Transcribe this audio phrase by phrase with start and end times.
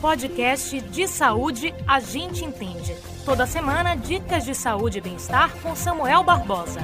[0.00, 2.96] podcast de saúde a gente entende.
[3.24, 6.80] Toda semana, dicas de saúde e bem-estar com Samuel Barbosa.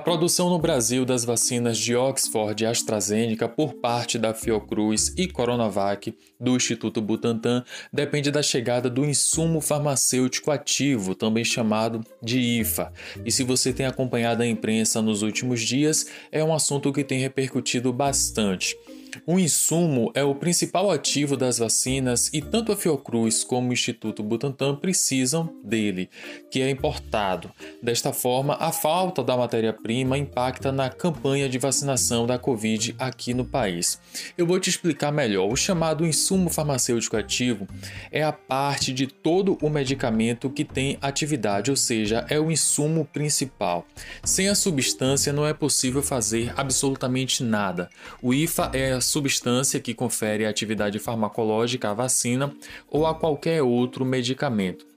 [0.00, 5.28] A produção no Brasil das vacinas de Oxford e AstraZeneca por parte da Fiocruz e
[5.28, 7.62] Coronavac do Instituto Butantan
[7.92, 12.90] depende da chegada do insumo farmacêutico ativo, também chamado de IFA.
[13.26, 17.20] E se você tem acompanhado a imprensa nos últimos dias, é um assunto que tem
[17.20, 18.74] repercutido bastante.
[19.26, 24.22] O insumo é o principal ativo das vacinas e tanto a Fiocruz como o Instituto
[24.22, 26.08] Butantan precisam dele,
[26.50, 27.50] que é importado.
[27.82, 33.44] Desta forma, a falta da matéria-prima impacta na campanha de vacinação da Covid aqui no
[33.44, 34.00] país.
[34.36, 35.50] Eu vou te explicar melhor.
[35.50, 37.66] O chamado insumo farmacêutico ativo
[38.10, 43.04] é a parte de todo o medicamento que tem atividade, ou seja, é o insumo
[43.04, 43.86] principal.
[44.24, 47.88] Sem a substância não é possível fazer absolutamente nada.
[48.22, 52.54] O IFA é substância que confere atividade farmacológica à vacina
[52.88, 54.89] ou a qualquer outro medicamento.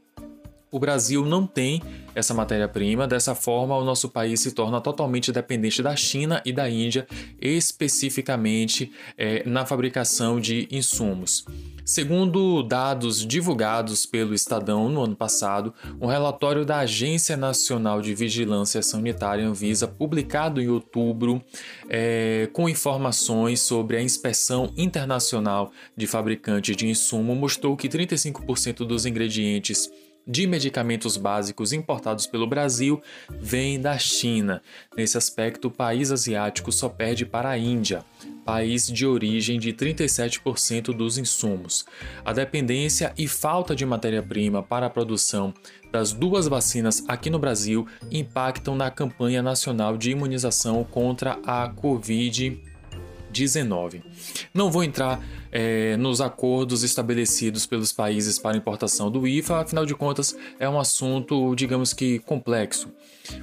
[0.73, 1.83] O Brasil não tem
[2.15, 6.67] essa matéria-prima, dessa forma, o nosso país se torna totalmente dependente da China e da
[6.67, 7.07] Índia,
[7.39, 11.45] especificamente é, na fabricação de insumos.
[11.85, 18.81] Segundo dados divulgados pelo Estadão no ano passado, um relatório da Agência Nacional de Vigilância
[18.81, 21.39] Sanitária Anvisa, publicado em outubro,
[21.87, 29.05] é, com informações sobre a inspeção internacional de fabricantes de insumo, mostrou que 35% dos
[29.05, 29.91] ingredientes
[30.25, 34.61] de medicamentos básicos importados pelo Brasil vem da China.
[34.95, 38.03] Nesse aspecto, o país asiático só perde para a Índia,
[38.45, 41.85] país de origem de 37% dos insumos.
[42.23, 45.53] A dependência e falta de matéria-prima para a produção
[45.91, 52.73] das duas vacinas aqui no Brasil impactam na campanha nacional de imunização contra a Covid-19.
[53.33, 54.03] 19.
[54.53, 55.19] Não vou entrar
[55.55, 60.79] é, nos acordos estabelecidos pelos países para importação do IFA, afinal de contas é um
[60.79, 62.91] assunto, digamos que, complexo.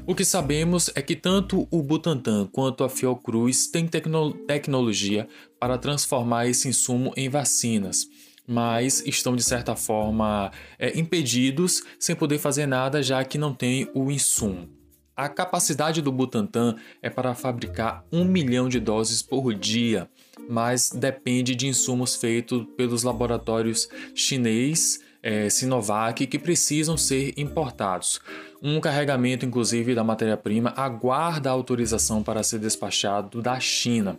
[0.05, 5.29] O que sabemos é que tanto o Butantan quanto a Fiocruz têm tecno tecnologia
[5.61, 8.09] para transformar esse insumo em vacinas
[8.53, 13.89] mas estão de certa forma é, impedidos sem poder fazer nada já que não tem
[13.95, 14.80] o insumo.
[15.21, 20.09] A capacidade do Butantan é para fabricar um milhão de doses por dia,
[20.49, 28.19] mas depende de insumos feitos pelos laboratórios chinês, é, Sinovac, que precisam ser importados.
[28.63, 34.19] Um carregamento, inclusive, da matéria-prima aguarda autorização para ser despachado da China.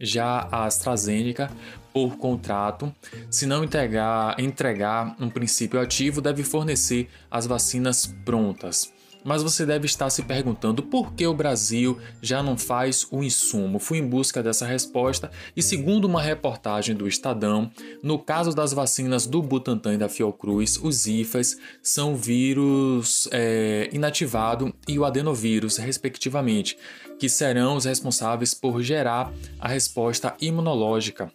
[0.00, 1.48] Já a AstraZeneca,
[1.92, 2.92] por contrato,
[3.30, 8.92] se não entregar, entregar um princípio ativo, deve fornecer as vacinas prontas.
[9.24, 13.78] Mas você deve estar se perguntando por que o Brasil já não faz o insumo.
[13.78, 17.70] Fui em busca dessa resposta e, segundo uma reportagem do Estadão,
[18.02, 24.74] no caso das vacinas do Butantan e da Fiocruz, os IFAs são vírus é, inativado
[24.88, 26.76] e o adenovírus, respectivamente,
[27.18, 31.30] que serão os responsáveis por gerar a resposta imunológica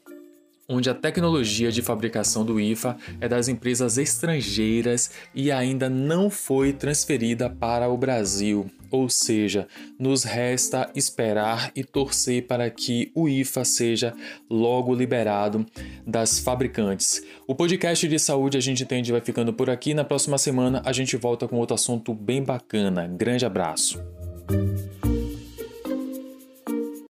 [0.67, 6.73] onde a tecnologia de fabricação do IFA é das empresas estrangeiras e ainda não foi
[6.73, 8.69] transferida para o Brasil.
[8.91, 9.67] Ou seja,
[9.99, 14.13] nos resta esperar e torcer para que o IFA seja
[14.49, 15.65] logo liberado
[16.05, 17.21] das fabricantes.
[17.47, 19.93] O podcast de saúde a gente entende vai ficando por aqui.
[19.93, 23.07] Na próxima semana a gente volta com outro assunto bem bacana.
[23.07, 24.01] Grande abraço.